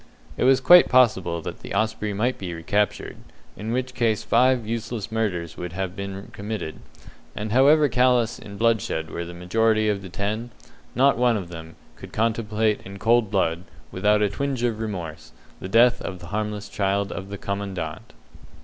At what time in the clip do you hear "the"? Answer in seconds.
1.59-1.75, 9.25-9.35, 10.01-10.09, 15.59-15.69, 16.17-16.27, 17.29-17.37